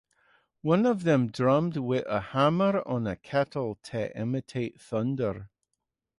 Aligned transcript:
One 0.63 0.87
of 0.87 1.03
them 1.03 1.29
drummed 1.29 1.77
with 1.77 2.05
a 2.07 2.19
hammer 2.19 2.81
on 2.87 3.05
a 3.05 3.15
kettle 3.15 3.75
to 3.83 4.19
imitate 4.19 4.81
thunder. 4.81 5.51